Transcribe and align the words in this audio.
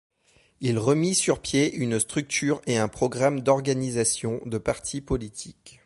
Il 0.61 0.79
remit 0.79 1.13
sur 1.13 1.39
pied 1.43 1.75
une 1.75 1.99
structure 1.99 2.59
et 2.65 2.75
un 2.79 2.87
programme 2.87 3.41
d'organisation 3.41 4.41
de 4.47 4.57
parti 4.57 4.99
politique. 4.99 5.79